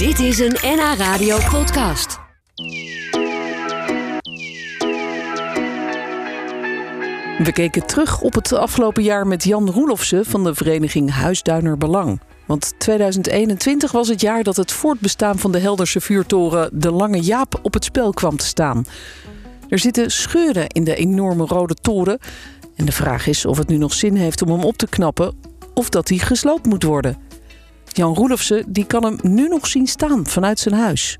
[0.00, 2.18] Dit is een NH Radio podcast.
[7.38, 12.20] We keken terug op het afgelopen jaar met Jan Roelofsen van de vereniging Huisduiner Belang.
[12.46, 17.58] Want 2021 was het jaar dat het voortbestaan van de Helderse vuurtoren De Lange Jaap
[17.62, 18.84] op het spel kwam te staan.
[19.68, 22.18] Er zitten scheuren in de enorme rode toren.
[22.76, 25.34] En de vraag is of het nu nog zin heeft om hem op te knappen
[25.74, 27.29] of dat hij gesloopt moet worden.
[27.96, 31.18] Jan Roelofsen die kan hem nu nog zien staan vanuit zijn huis.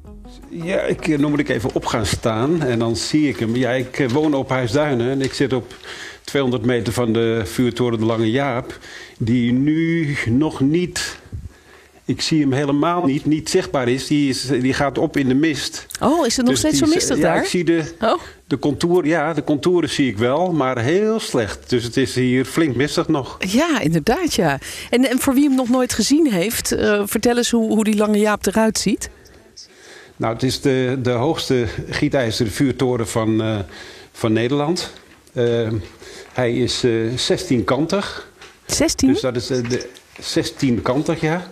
[0.49, 3.57] Ja, ik, eh, dan moet ik even op gaan staan en dan zie ik hem.
[3.57, 5.75] Ja, ik eh, woon op Huisduinen en ik zit op
[6.25, 8.79] 200 meter van de vuurtoren De Lange Jaap.
[9.19, 11.19] Die nu nog niet,
[12.05, 14.07] ik zie hem helemaal niet, niet zichtbaar is.
[14.07, 15.87] Die, is, die gaat op in de mist.
[16.01, 17.43] Oh, is het nog Dus steeds zo is- mistig ja, daar?
[17.43, 21.71] ik zie de, Oh, de contour, ja, de contouren zie ik wel, maar heel slecht.
[21.71, 23.37] Dus het is hier flink mistig nog.
[23.49, 24.59] ja, inderdaad, ja.
[24.91, 27.97] En, en voor wie hem nog nooit gezien heeft, eh, vertel eens hoe, hoe die
[27.97, 29.11] Lange Jaap eruit ziet.
[30.17, 33.59] Nou, het is de, de hoogste gietijzeren vuurtoren van, eh,
[34.13, 34.93] van Nederland.
[35.33, 35.69] Eh,
[36.33, 38.29] hij is eh 16-kantig.
[38.67, 39.13] 16?
[39.13, 39.89] Dus dat is de
[40.21, 41.49] 16-kantig, ja.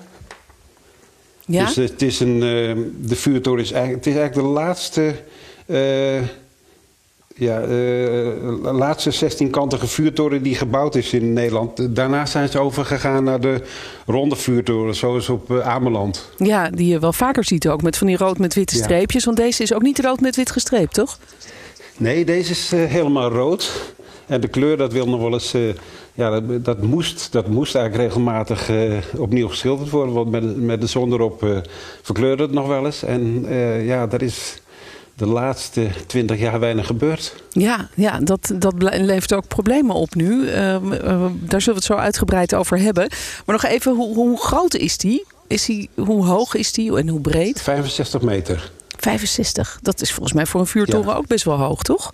[1.49, 1.65] Ja?
[1.67, 5.15] Dus het is een, eh, de vuurtoren is eigenlijk, het is eigenlijk de laatste,
[5.67, 6.23] eh,
[7.35, 11.97] ja, eh, laatste 16-kantige vuurtoren die gebouwd is in Nederland.
[11.97, 13.61] Daarna zijn ze overgegaan naar de
[14.07, 16.29] ronde vuurtoren, zoals op eh, Ameland.
[16.37, 18.83] ja, die je wel vaker ziet ook met van die rood met witte Ja.
[18.83, 19.25] streepjes.
[19.25, 21.19] Want deze is ook niet rood met wit gestreept, toch?
[21.97, 23.73] Nee, deze is eh, helemaal rood.
[24.27, 25.55] En de kleur, dat wil nog wel eens.
[26.19, 30.15] Ja, dat, dat, moest, dat moest eigenlijk regelmatig eh, opnieuw geschilderd worden.
[30.15, 31.59] Want met, de- met de zon erop eh,
[32.03, 33.03] verkleurde het nog wel eens.
[33.03, 34.61] En eh, ja, dat is
[35.15, 37.35] de laatste twintig jaar weinig gebeurd.
[37.51, 40.49] Ja, ja dat, dat levert ook problemen op nu.
[40.49, 43.09] Ehm, eh, daar zullen we het zo uitgebreid over hebben.
[43.47, 45.25] Maar nog even, hoe, hoe groot is die?
[45.47, 45.89] Is die?
[45.95, 47.63] Hoe hoog is die en hoe breed?
[47.63, 48.71] 65 meter.
[48.99, 49.79] 65.
[49.83, 51.15] Dat is volgens mij voor een vuurtoren Ja.
[51.17, 52.13] ook best wel hoog, toch?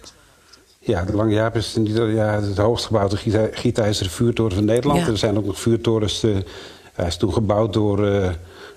[0.87, 5.01] Ja, de Lange Jaap is niet, ja, het hoogst gebouwde gietij- gietijzeren vuurtoren van Nederland.
[5.01, 5.07] Ja.
[5.07, 6.23] Er zijn ook nog vuurtorens.
[6.23, 6.31] eh,
[6.93, 8.31] hij is toen gebouwd door eh,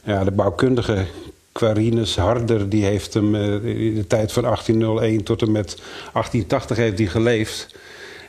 [0.03, 1.05] ja, de bouwkundige
[1.51, 2.69] Quarinus Harder.
[2.69, 3.53] Die heeft hem eh,
[3.85, 7.67] in de tijd van 1801 tot en met 1880 heeft die geleefd.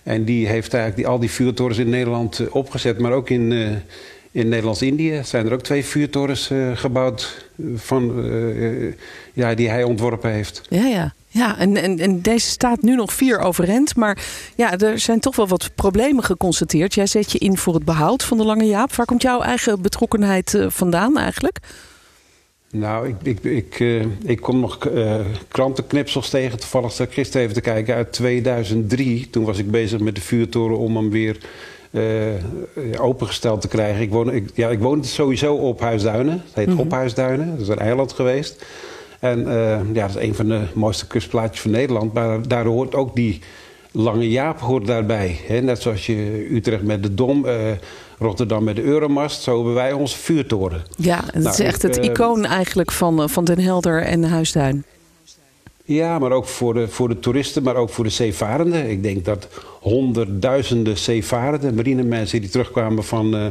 [0.02, 2.98] En die heeft eigenlijk die, al die vuurtorens in Nederland opgezet.
[2.98, 3.52] Maar ook in,
[4.30, 7.46] in Nederlands-Indië zijn er ook twee vuurtorens gebouwd...
[7.74, 8.24] Van,
[9.32, 10.62] ja, die hij ontworpen heeft.
[10.68, 11.14] Ja, ja.
[11.30, 13.96] Ja, en, en, en deze staat nu nog vier overeind.
[13.96, 14.18] Maar
[14.56, 16.94] ja, er zijn toch wel wat problemen geconstateerd.
[16.94, 18.94] Jij zet je in voor het behoud van de Lange Jaap.
[18.94, 21.58] Waar komt jouw eigen betrokkenheid eh, vandaan eigenlijk?
[22.70, 26.58] Nou, ik, ik, ik, eh, ik kom nog eh, krantenknipsels tegen.
[26.58, 29.30] Toevallig zat ik gisteren even te kijken uit 2003.
[29.30, 31.36] Toen was ik bezig met de vuurtoren om hem weer
[32.98, 34.02] opengesteld te krijgen.
[34.02, 36.42] Ik, woon, ik, ja, ik woonde sowieso op Huisduinen.
[36.44, 36.78] Het heet Mhm.
[36.78, 37.50] Op Huisduinen.
[37.50, 38.64] Dat is een eiland geweest.
[39.18, 42.12] En eh, ja, dat is een van de mooiste kustplaatjes van Nederland.
[42.12, 43.40] Maar daar hoort ook die
[43.92, 45.40] Lange Jaap hoort daarbij.
[45.46, 45.60] Hè?
[45.60, 47.54] Net zoals je Utrecht met de Dom, eh,
[48.18, 49.42] Rotterdam met de Euromast.
[49.42, 50.82] Zo hebben wij onze vuurtoren.
[50.96, 54.24] Ja, het Nou, is echt ik, het icoon eigenlijk van, eh, van Den Helder en
[54.24, 54.84] Huisduin.
[55.88, 58.90] Ja, maar ook voor de, voor de toeristen, maar ook voor de zeevarenden.
[58.90, 59.48] Ik denk dat
[59.80, 63.46] honderdduizenden zeevarenden, marinemensen die terugkwamen van, eh,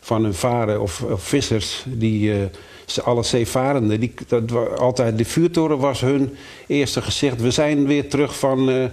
[0.00, 6.00] van hun varen of, vissers, die, eh, alle zeevarenden, die, dat, altijd, de vuurtoren was
[6.00, 6.36] hun
[6.66, 7.40] eerste gezicht.
[7.40, 8.84] We zijn weer terug van, eh,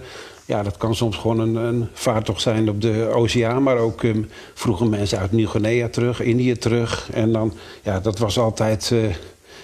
[0.44, 4.10] ja, dat kan soms gewoon een, een vaartocht zijn op de oceaan, maar ook eh,
[4.54, 7.08] vroegen mensen uit Nieuw-Guinea terug, Indië terug.
[7.12, 8.92] En dan, ja, dat was altijd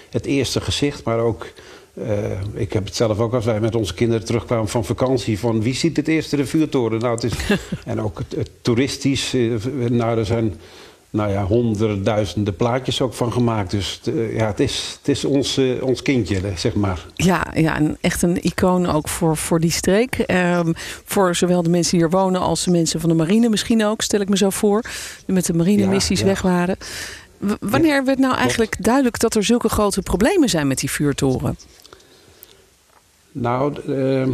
[0.09, 1.47] het eerste gezicht, maar ook.
[1.93, 2.15] Eh,
[2.53, 5.39] ik heb het zelf ook als wij met onze kinderen terugkwamen van vakantie.
[5.39, 6.99] Van wie ziet het eerste de vuurtoren?
[6.99, 7.33] Nou, het is,
[7.85, 9.33] en ook het, het toeristisch.
[9.33, 9.49] eh,
[9.89, 10.53] nou, er zijn
[11.09, 13.71] nou ja, honderdduizenden plaatjes ook van gemaakt.
[13.71, 17.05] Dus eh, ja, het is, het is ons, ons kindje, zeg maar.
[17.15, 20.15] Ja, ja en echt een icoon ook voor, voor die streek.
[20.15, 20.71] Ehm,
[21.05, 24.01] voor zowel de mensen die hier wonen als de mensen van de marine misschien ook,
[24.01, 24.81] stel ik me zo voor.
[25.25, 26.31] Die met de marinemissies Ja, ja.
[26.31, 26.77] weg waren.
[27.37, 31.57] W- wanneer werd nou eigenlijk duidelijk dat er zulke grote problemen zijn met die vuurtoren?
[33.31, 34.27] Nou, eh,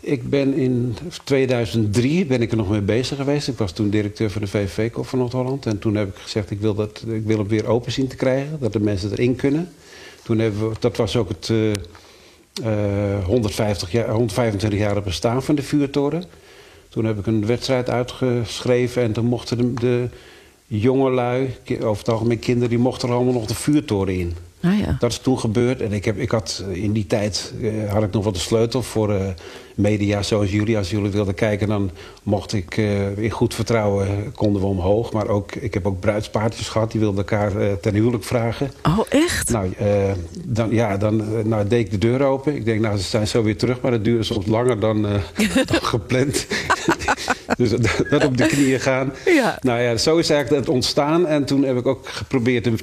[0.00, 3.48] ik ben in 2003 ben ik er nog mee bezig geweest.
[3.48, 5.66] Ik was toen directeur van de VVV Kop van Noord-Holland.
[5.66, 8.16] En toen heb ik gezegd, ik wil, dat, ik wil hem weer open zien te
[8.16, 8.56] krijgen.
[8.60, 9.68] Dat de mensen erin kunnen.
[10.22, 11.72] Toen hebben we, dat was ook het eh,
[13.18, 16.24] eh, 150 jaar, 125 jaar bestaan van de vuurtoren.
[16.88, 19.02] Toen heb ik een wedstrijd uitgeschreven.
[19.02, 20.08] En toen mochten de, de
[20.66, 24.34] jongelui, over het algemeen kinderen, die mochten er allemaal nog de vuurtoren in.
[24.66, 24.96] Ah, ja.
[24.98, 25.80] Dat is toen gebeurd.
[25.80, 28.82] En ik heb, ik had, in die tijd uh, had ik nog wel de sleutel
[28.82, 29.20] voor uh,
[29.74, 30.76] media zoals jullie.
[30.76, 31.90] Als jullie wilden kijken, dan
[32.22, 35.12] mocht ik uh, in goed vertrouwen, konden we omhoog.
[35.12, 38.70] Maar ook, ik heb ook bruidspaardjes gehad, die wilden elkaar ten huwelijk vragen.
[38.82, 39.50] Oh, echt?
[39.50, 39.72] Nou,
[40.44, 42.54] dan, ja, dan nou, deed ik de deur open.
[42.54, 43.80] Ik denk, nou, ze zijn zo weer terug.
[43.80, 45.02] Maar dat duurde soms langer dan,
[45.70, 46.46] dan gepland.
[47.58, 47.70] dus
[48.10, 49.12] dat op de knieën gaan.
[49.24, 49.58] Ja.
[49.60, 51.26] Nou ja, zo is eigenlijk het ontstaan.
[51.26, 52.76] En toen heb ik ook geprobeerd hem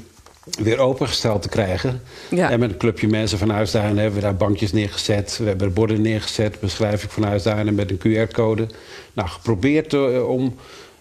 [0.44, 2.02] weer opengesteld te krijgen.
[2.30, 2.50] Ja.
[2.50, 5.38] En met een clubje mensen van Huisduinen hebben we daar bankjes neergezet.
[5.38, 8.68] We hebben borden neergezet, beschrijf ik van Huisduinen met een QR-code.
[9.14, 10.56] Nou, geprobeerd uh, om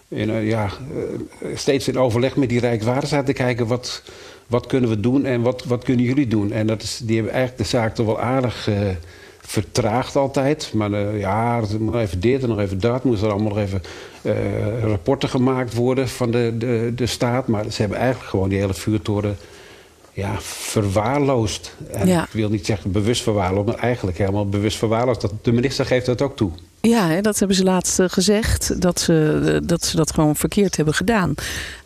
[0.07, 3.67] in, uh, ja, uh, steeds in overleg met die Rijkswaterstaat te kijken...
[3.67, 4.03] wat,
[4.47, 6.51] wat kunnen we doen en wat, wat kunnen jullie doen.
[6.51, 8.69] En dat is, die hebben eigenlijk de zaak toch wel aardig
[9.45, 10.71] vertraagd altijd.
[10.73, 13.03] Maar uh, ja, nog even dit en nog even dat.
[13.03, 13.81] Moest er allemaal nog even
[14.21, 17.47] uh, rapporten gemaakt worden van de, de, de staat.
[17.47, 19.37] Maar ze hebben eigenlijk gewoon die hele vuurtoren
[20.13, 21.75] ja, verwaarloosd.
[21.91, 22.23] En Ja.
[22.23, 25.21] ik wil niet zeggen bewust verwaarloosd, maar eigenlijk helemaal bewust verwaarloosd.
[25.21, 26.51] Dat, de minister geeft dat ook toe.
[26.87, 30.35] Ja, hè, dat hebben ze laatst eh, gezegd, dat ze, eh, dat ze dat gewoon
[30.35, 31.33] verkeerd hebben gedaan.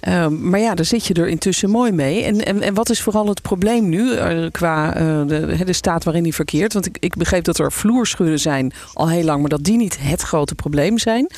[0.08, 2.24] Uh, maar ja, daar zit je er intussen mooi mee.
[2.24, 4.92] En, en, en wat is vooral het probleem nu uh, qua
[5.26, 6.74] de, de, staat waarin hij verkeert?
[6.74, 9.98] Want ik, ik begreep dat er vloerscheuren zijn al heel lang, maar dat die niet
[10.00, 11.30] het grote probleem zijn.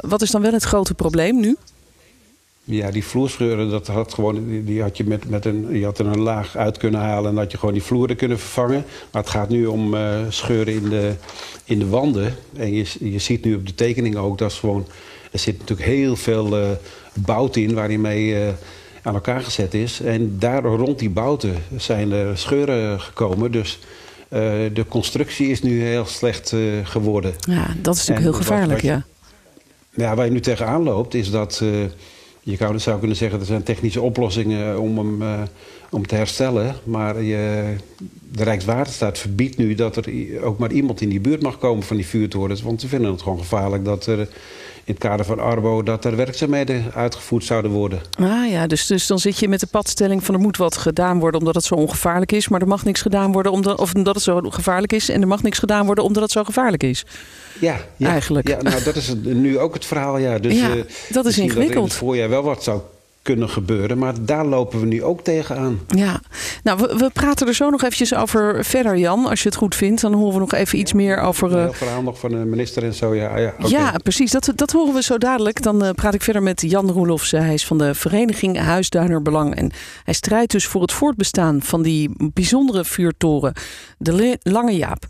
[0.00, 1.56] Wat is dan wel het grote probleem nu?
[2.68, 6.06] Ja, die vloerscheuren, dat had gewoon, die, had je met, met een, je had er
[6.06, 8.84] een laag uit kunnen halen en had je gewoon die vloeren kunnen vervangen.
[9.12, 11.14] Maar het gaat nu om uh, scheuren in de,
[11.64, 12.34] in de wanden.
[12.56, 14.86] En je, je ziet nu op de tekening ook dat is gewoon,
[15.32, 16.68] er zit natuurlijk heel veel uh,
[17.14, 18.48] bout in waar hij mee uh,
[19.02, 20.00] aan elkaar gezet is.
[20.00, 23.52] En daar rond die bouten zijn er scheuren gekomen.
[23.52, 23.78] Dus
[24.72, 27.34] de constructie is nu heel slecht geworden.
[27.38, 29.06] Ja, dat is natuurlijk en heel gevaarlijk, wat, wat
[29.94, 30.04] ja.
[30.04, 31.62] Ja, waar je nu tegenaan loopt is dat
[32.46, 35.42] je zou, zou kunnen zeggen, er zijn technische oplossingen om hem uh,
[35.90, 36.74] om te herstellen.
[36.84, 37.74] Maar je,
[38.36, 40.04] de Rijkswaterstaat verbiedt nu dat er
[40.42, 42.62] ook maar iemand in die buurt mag komen van die vuurtorens.
[42.62, 46.16] Want ze vinden het gewoon gevaarlijk dat er in het kader van Arbo dat er
[46.16, 48.00] werkzaamheden uitgevoerd zouden worden.
[48.18, 51.18] Ah ja, dus, dus dan zit je met de padstelling van er moet wat gedaan
[51.18, 52.48] worden omdat het zo ongevaarlijk is.
[52.48, 55.08] Maar er mag niks gedaan worden omdat, of omdat het zo gevaarlijk is.
[55.08, 57.04] En er mag niks gedaan worden omdat het zo gevaarlijk is.
[57.60, 58.48] Ja, ja eigenlijk.
[58.48, 60.18] Ja, nou, dat is nu ook het verhaal.
[60.18, 61.74] Ja, dus, ja uh, dat is ingewikkeld.
[61.74, 62.80] Dat in het voorjaar wel wat zou
[63.26, 63.98] kunnen gebeuren.
[63.98, 65.80] Maar daar lopen we nu ook tegenaan.
[65.88, 66.20] Ja,
[66.62, 69.26] nou, we, we, praten er zo nog eventjes over verder, Jan.
[69.26, 71.58] Als je het goed vindt, dan horen we nog even iets meer over...
[71.58, 73.38] Heel verhaal nog van de minister en zo, ja.
[73.38, 73.70] Ja, okay.
[73.70, 74.30] ja precies.
[74.30, 75.62] Dat, dat horen we zo dadelijk.
[75.62, 77.30] Dan uh, praat ik verder met Jan Roelofs.
[77.30, 79.54] Hij is van de vereniging Huisduiner Belang.
[79.54, 79.70] En
[80.04, 83.52] hij strijdt dus voor het voortbestaan van die bijzondere vuurtoren.
[83.98, 85.04] De Lange Jaap.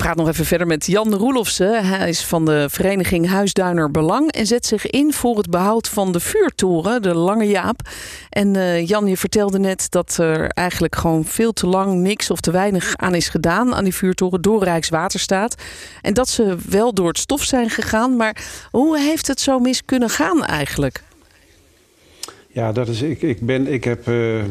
[0.00, 1.84] Praat nog even verder met Jan Roelofsen.
[1.86, 6.12] Hij is van de vereniging Huisduiner Belang en zet zich in voor het behoud van
[6.12, 7.80] de vuurtoren, de Lange Jaap.
[8.28, 12.40] En uh, Jan, je vertelde net dat er eigenlijk gewoon veel te lang niks of
[12.40, 15.54] te weinig aan is gedaan aan die vuurtoren door Rijkswaterstaat.
[16.00, 18.16] En dat ze wel door het stof zijn gegaan.
[18.16, 18.36] Maar
[18.70, 21.02] hoe heeft het zo mis kunnen gaan eigenlijk?
[22.52, 24.42] Ja, dat is, ik, ik, ben, ik heb uh,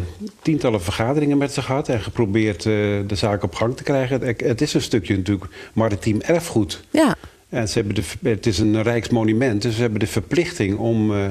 [0.41, 2.73] tientallen vergaderingen met ze gehad en geprobeerd uh,
[3.07, 4.21] de zaak op gang te krijgen.
[4.21, 6.83] Het, het, is een stukje natuurlijk maritiem erfgoed.
[6.89, 7.15] Ja.
[7.49, 11.25] En ze hebben de, het is een rijksmonument, dus ze hebben de verplichting om, uh,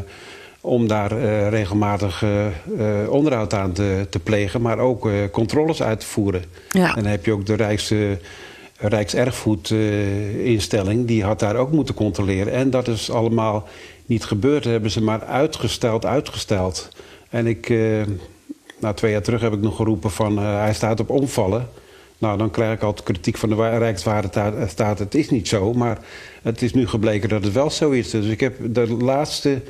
[0.60, 1.18] om daar
[1.48, 2.24] regelmatig
[3.08, 6.44] onderhoud aan te, te, plegen, maar ook controles uit te voeren.
[6.70, 6.88] Ja.
[6.88, 7.94] En dan heb je ook de Rijks,
[8.78, 12.52] Rijkserfgoedinstelling, die had daar ook moeten controleren.
[12.52, 13.69] En dat is allemaal
[14.06, 14.64] niet gebeurd.
[14.64, 16.88] hebben ze maar uitgesteld, uitgesteld.
[17.28, 18.02] En ik, uh,
[18.80, 21.68] nou, twee jaar terug heb ik nog geroepen van uh, hij staat op omvallen.
[22.18, 24.99] Nou, dan krijg ik altijd kritiek van de Rijkswaterstaat.
[24.99, 25.99] Het is niet zo, maar
[26.42, 28.11] het is nu gebleken dat het wel zo is.
[28.11, 29.61] Dus ik heb de laatste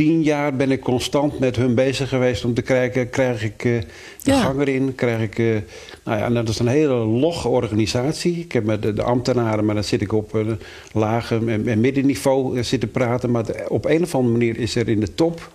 [0.00, 3.10] tien jaar ben ik constant met hun bezig geweest om te kijken...
[3.10, 4.40] krijg ik uh, de Ja.
[4.42, 5.38] gang erin, krijg ik...
[5.38, 5.56] uh,
[6.04, 8.36] nou ja, en dat is een hele logge organisatie.
[8.38, 10.58] Ik heb met de, de ambtenaren, maar dan zit ik op een
[10.92, 13.30] lage en, en middenniveau zitten praten.
[13.30, 15.50] Maar de- op een of andere manier is er in de top...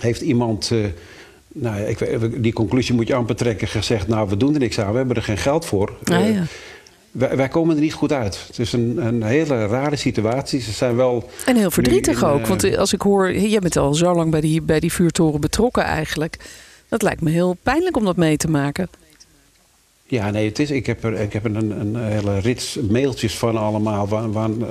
[0.00, 0.70] heeft iemand...
[0.72, 0.78] eh,
[1.52, 3.68] nou ja, ik, die conclusie moet je amper trekken.
[3.68, 4.90] Gezegd, nou, we doen er niks aan.
[4.92, 5.92] We hebben er geen geld voor.
[6.04, 6.42] Ah, Eh, ja.
[7.10, 8.44] Wij, wij komen er niet goed uit.
[8.46, 10.60] Het is een, een hele rare situatie.
[10.60, 11.30] Ze zijn wel...
[11.46, 12.40] En heel verdrietig in, ook.
[12.40, 15.40] eh, Want als ik hoor, jij bent al zo lang bij die, bij die vuurtoren
[15.40, 16.36] betrokken eigenlijk.
[16.88, 18.88] Dat lijkt me heel pijnlijk om dat mee te maken.
[20.10, 23.36] Ja, nee, het is, ik heb er, ik heb er een, een hele rits mailtjes
[23.38, 24.08] van allemaal.
[24.08, 24.66] Waar, waar, eh,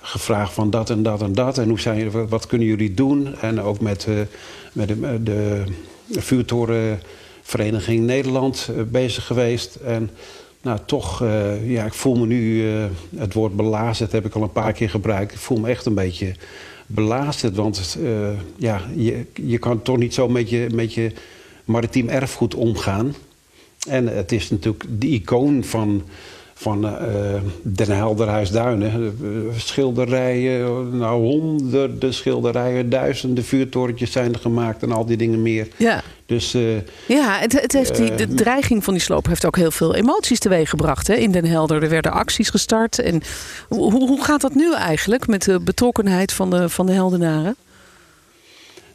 [0.00, 1.58] gevraagd van dat en dat en dat.
[1.58, 3.34] En hoe zijn wat- wat kunnen jullie doen?
[3.40, 4.14] En ook met, eh,
[4.72, 5.64] met de, de
[6.20, 9.74] vuurtorenvereniging Nederland eh, bezig geweest.
[9.74, 10.10] En
[10.62, 12.84] nou, toch, eh, ja, ik voel me nu, eh,
[13.16, 15.32] het woord belazerd heb ik al een paar keer gebruikt.
[15.32, 16.34] Ik voel me echt een beetje
[16.86, 17.56] belazerd.
[17.56, 21.12] Want uh, ja, je, je kan toch niet zo met je, met je
[21.64, 23.14] maritiem erfgoed omgaan.
[23.88, 26.02] En het is natuurlijk de icoon van,
[26.62, 26.94] van uh,
[27.62, 29.16] Den Helderhuisduinen.
[29.56, 35.68] Schilderijen, nou honderden schilderijen, duizenden vuurtorentjes zijn er gemaakt en al die dingen meer.
[35.76, 36.02] Ja.
[36.26, 36.76] Dus, uh,
[37.06, 40.38] ja, het, het heeft die, de dreiging van die sloop heeft ook heel veel emoties
[40.38, 41.82] teweeggebracht hè, in Den Helder.
[41.82, 42.98] Er werden acties gestart.
[42.98, 43.22] En
[43.68, 47.56] hoe, hoe gaat dat nu eigenlijk met de betrokkenheid van de, van de Heldenaren?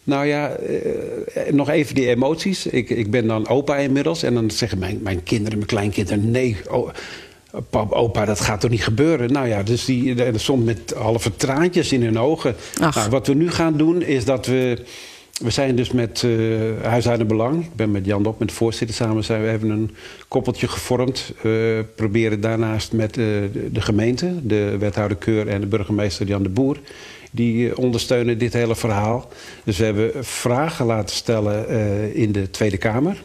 [0.08, 2.66] Nou ja, eh, nog even die emoties.
[2.66, 4.24] Ik, ik ben dan opa inmiddels.
[4.24, 6.32] En dan zeggen mijn, mijn kinderen, mijn kleinkinderen...
[6.32, 6.90] nee, oh,
[7.70, 9.32] pap, opa, dat gaat toch niet gebeuren?
[9.32, 12.56] Nou ja, dus die, soms met halve traantjes in hun ogen.
[12.80, 14.84] Nou, wat we nu gaan doen is dat we...
[15.38, 17.64] We zijn dus met uh, Huishouden Belang.
[17.64, 19.24] Ik ben met Jan Dok, met de voorzitter samen.
[19.24, 19.96] Zijn, we hebben een
[20.28, 21.34] koppeltje gevormd.
[21.42, 23.26] We proberen daarnaast met uh,
[23.72, 26.78] de, gemeente, de wethouder Keur en de burgemeester Jan de Boer
[27.32, 29.30] die eh, ondersteunen dit hele verhaal.
[29.64, 33.24] Dus we hebben vragen laten stellen uh, in de Tweede Kamer.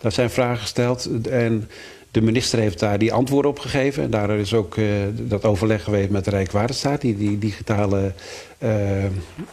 [0.00, 1.68] Daar zijn vragen gesteld en
[2.16, 4.02] de minister heeft daar die antwoorden op gegeven.
[4.02, 8.12] En daar is ook uh, dat overleg geweest met de Rijkswaterstaat, die, die digitale
[8.58, 8.70] uh,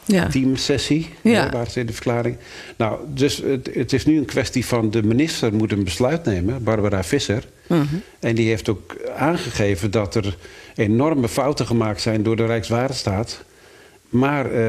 [0.05, 0.27] ja.
[0.27, 1.49] teamsessie, ja.
[1.49, 2.37] waar ze in de verklaring.
[2.77, 6.63] Nou, dus het, het, is nu een kwestie van de minister moet een besluit nemen,
[6.63, 7.43] Barbara Visser.
[7.67, 7.87] Uh mhm.
[7.89, 7.99] -huh.
[8.19, 10.37] En die heeft ook aangegeven dat er
[10.75, 13.43] enorme fouten gemaakt zijn door de Rijkswaterstaat.
[14.13, 14.59] Maar uh,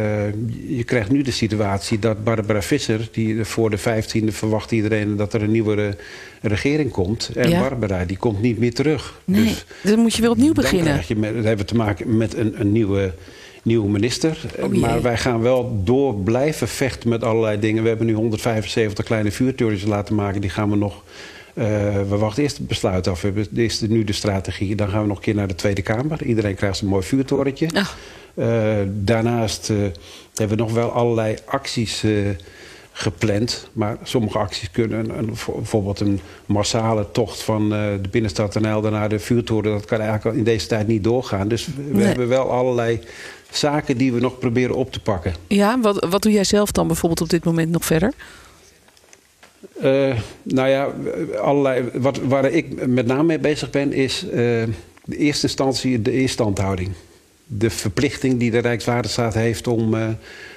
[0.76, 3.08] je krijgt nu de situatie dat Barbara Visser...
[3.12, 5.96] Die voor de 15e verwacht iedereen dat er een nieuwe
[6.40, 7.30] regering komt.
[7.34, 7.60] En ja.
[7.60, 9.20] Barbara die komt niet meer terug.
[9.24, 10.94] Nee, dus dan moet je weer opnieuw beginnen.
[10.94, 13.14] Dan, je met, dan hebben we te maken met een, een nieuwe,
[13.62, 14.38] nieuwe minister.
[14.60, 17.82] Oh, maar wij gaan wel door blijven vechten met allerlei dingen.
[17.82, 20.40] We hebben nu 175 kleine vuurtorens laten maken.
[20.40, 21.02] Die gaan we nog...
[21.54, 21.64] Uh,
[22.08, 23.20] we wachten eerst het besluit af.
[23.20, 24.74] We hebben eerst nu de strategie.
[24.74, 26.22] Dan gaan we nog een keer naar de Tweede Kamer.
[26.22, 27.68] Iedereen krijgt een mooi vuurtorentje.
[27.74, 27.88] Oh.
[28.34, 29.78] Uh, daarnaast uh,
[30.34, 32.28] hebben we nog wel allerlei acties uh,
[32.92, 33.68] gepland.
[33.72, 39.18] Maar sommige acties kunnen, een, bijvoorbeeld een massale tocht van de binnenstad Helder naar de
[39.18, 39.72] vuurtoren...
[39.72, 41.48] dat kan eigenlijk in deze tijd niet doorgaan.
[41.48, 42.04] Dus we nee.
[42.04, 43.00] hebben wel allerlei
[43.50, 45.34] zaken die we nog proberen op te pakken.
[45.46, 48.12] Ja, wat, wat doe jij zelf dan bijvoorbeeld op dit moment nog verder?
[49.82, 50.88] Uh, nou ja,
[51.40, 54.30] allerlei, wat, waar ik met name mee bezig ben, is uh,
[55.04, 56.92] de eerste instantie de instandhouding.
[57.58, 60.08] De verplichting die de Rijkswaterstaat heeft om, uh,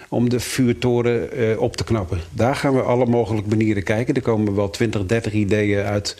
[0.09, 2.19] om de vuurtoren op te knappen.
[2.31, 4.13] Daar gaan we alle mogelijke manieren kijken.
[4.13, 6.15] Er komen wel 20, 30 ideeën uit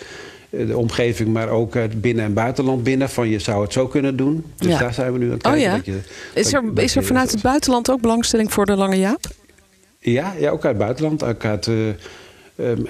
[0.50, 3.10] de omgeving, maar ook uit binnen- en buitenland binnen.
[3.10, 4.46] Van je zou het zo kunnen doen.
[4.56, 4.80] Dus ja.
[4.80, 5.62] daar zijn we nu aan het kijken.
[5.62, 5.76] Oh ja.
[5.76, 6.00] dat je,
[6.34, 9.26] is er, dat is er vanuit het buitenland ook belangstelling voor de Lange Jaap?
[10.00, 11.24] Ja, ja ook uit het buitenland.
[11.24, 11.68] Ook uit...
[11.68, 11.90] Uh,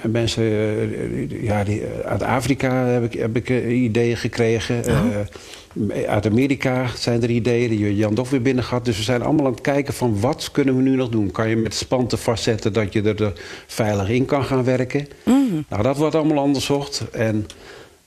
[0.02, 4.82] mensen uh, ja, die, uit Afrika heb ik, heb ik uh, ideeën gekregen.
[4.86, 6.06] Oh.
[6.08, 7.68] uit Amerika zijn er ideeën.
[7.68, 8.84] Die Jan Dof weer binnen gehad.
[8.84, 11.30] Dus we zijn allemaal aan het kijken van wat kunnen we nu nog doen.
[11.30, 13.32] Kan je met spanten vastzetten dat je er
[13.66, 15.08] veilig in kan gaan werken.
[15.24, 15.64] Mm.
[15.68, 17.04] Nou, dat wordt allemaal onderzocht.
[17.10, 17.46] En,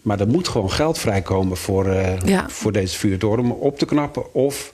[0.02, 1.94] maar er moet gewoon geld vrijkomen voor,
[2.26, 2.50] ja.
[2.50, 4.34] voor deze vuurtoren om op te knappen.
[4.34, 4.72] Of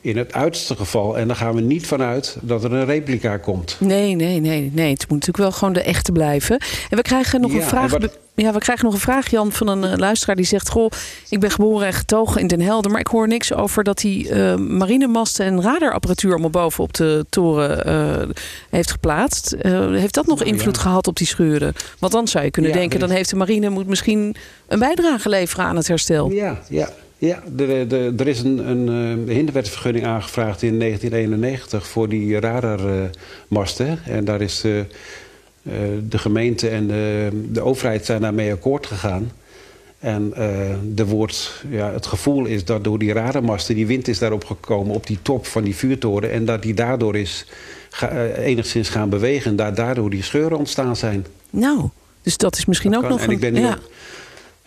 [0.00, 3.76] in het uiterste geval, en daar gaan we niet vanuit dat er een replica komt.
[3.80, 4.90] Nee, nee, nee, nee.
[4.90, 6.58] Het moet natuurlijk wel gewoon de echte blijven.
[6.90, 7.90] En we krijgen nog ja, een vraag.
[7.90, 8.18] Wat...
[8.34, 10.90] Ja, we krijgen nog een vraag, Jan, van een uh, luisteraar die zegt: Goh,
[11.28, 14.26] ik ben geboren en getogen in Den Helder, maar ik hoor niks over dat hij
[14.30, 18.34] uh, marinemasten en radarapparatuur allemaal boven op de toren uh,
[18.70, 19.56] heeft geplaatst.
[19.90, 20.82] heeft dat nog nou, invloed ja.
[20.82, 21.74] gehad op die scheuren?
[21.98, 24.36] Want dan zou je kunnen ja, denken: dan heeft de marine moet misschien
[24.68, 26.30] een bijdrage leveren aan het herstel.
[26.30, 26.88] Ja, ja.
[27.20, 33.98] Ja, er, er, er is een, een, een hinderwetvergunning aangevraagd in 1991 voor die radarmasten.
[34.08, 34.80] Uh, en daar is uh,
[36.08, 39.30] de gemeente en de, de, overheid zijn daarmee akkoord gegaan.
[39.98, 40.36] En
[40.96, 44.94] er wordt, ja, het gevoel is dat door die radarmasten, die wind is daarop gekomen
[44.94, 46.30] op die top van die vuurtoren.
[46.30, 47.46] En dat die daardoor is
[47.90, 49.50] ga, enigszins gaan bewegen.
[49.50, 51.26] En daar, daardoor die scheuren ontstaan zijn.
[51.50, 51.88] Nou,
[52.22, 53.16] dus dat is misschien dat ook kan.
[53.16, 53.34] nog en een...
[53.34, 53.78] Ik ben nu ja.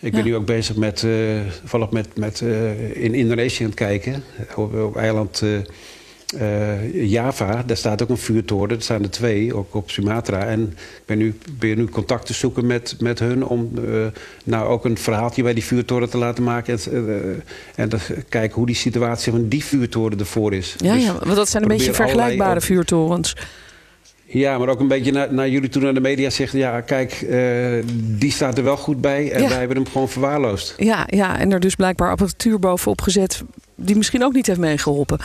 [0.04, 0.26] Ik ben ja.
[0.26, 4.22] nu ook bezig met, uh, volop met, met uh, in Indonesië aan het kijken.
[4.54, 8.76] Op, op eiland uh, Java, daar staat ook een vuurtoren.
[8.76, 10.44] Er staan er twee, ook op Sumatra.
[10.44, 13.46] En ik ben nu, ben nu contact te zoeken met, met hun...
[13.46, 13.70] om
[14.44, 16.78] nou ook een verhaaltje bij die vuurtoren te laten maken.
[16.92, 17.42] En,
[17.74, 20.74] en te kijken hoe die situatie van die vuurtoren ervoor is.
[20.78, 23.36] Ja, dus ja want dat zijn een beetje vergelijkbare vuurtorens.
[24.34, 26.52] Ja, maar ook een beetje naar, naar jullie toen naar de media zegt...
[26.52, 29.48] ja, kijk, uh, die staat er wel goed bij en ja.
[29.48, 30.74] wij hebben hem gewoon verwaarloosd.
[30.76, 33.42] Ja, ja, en er dus blijkbaar apparatuur bovenop gezet...
[33.74, 35.18] die misschien ook niet heeft meegeholpen.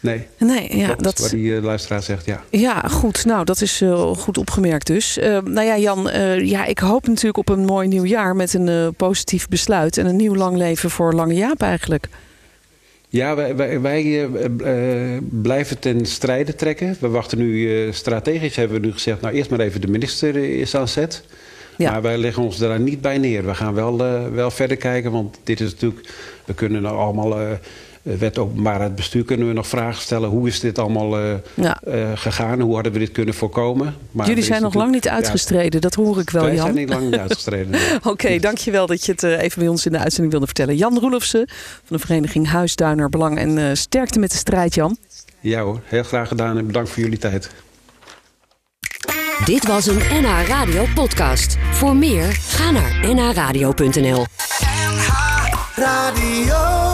[0.00, 2.42] Nee, nee ja, Klopt, dat wat die uh, luisteraar zegt, ja.
[2.50, 3.24] Ja, goed.
[3.24, 5.18] Nou, dat is uh, goed opgemerkt dus.
[5.18, 6.10] Uh, nou ja, Jan,
[6.42, 8.36] ja, ik hoop natuurlijk op een mooi nieuw jaar...
[8.36, 12.08] met een positief besluit en een nieuw lang leven voor Lange Jaap eigenlijk.
[13.14, 16.96] Ja, wij, wij, wij uh, blijven ten strijde trekken.
[17.00, 19.20] We wachten nu uh, strategisch, hebben we nu gezegd...
[19.20, 21.24] nou eerst maar even de minister is aan zet.
[21.76, 21.90] Ja.
[21.90, 23.46] Maar wij leggen ons daar niet bij neer.
[23.46, 23.96] We gaan wel,
[24.32, 26.08] wel verder kijken, want dit is natuurlijk...
[26.44, 27.50] we kunnen nou allemaal eh,
[28.04, 30.28] wet openbaarheid bestuur kunnen we nog vragen stellen.
[30.28, 31.80] Hoe is dit allemaal uh, ja.
[31.88, 32.60] uh, gegaan?
[32.60, 33.94] Hoe hadden we dit kunnen voorkomen?
[34.10, 36.62] Maar Jullie zijn nog lang niet uitgestreden, dat hoor ik wel, Wij Jan.
[36.62, 37.74] zijn niet lang niet uitgestreden.
[37.96, 40.76] Oké, okay, dankjewel dat je het even bij ons in de uitzending wilde vertellen.
[40.76, 41.48] Jan Roelofsen
[41.84, 43.38] van de vereniging Huisduiner Belang.
[43.38, 44.96] En sterkte met de strijd, Jan.
[45.40, 47.50] Ja hoor, heel graag gedaan en bedankt voor jullie tijd.
[49.44, 51.56] Dit was een NH Radio podcast.
[51.70, 55.08] Voor meer, ga naar nhradio.nl NH
[55.74, 56.93] Radio